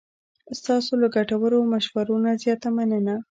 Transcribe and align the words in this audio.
ستاسو 0.59 0.91
له 1.01 1.07
ګټورو 1.15 1.57
مشورو 1.71 2.15
نه 2.25 2.31
زیاته 2.43 2.69
مننه. 2.75 3.15